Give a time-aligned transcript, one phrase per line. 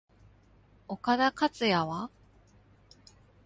[0.87, 2.09] 岡田克也は？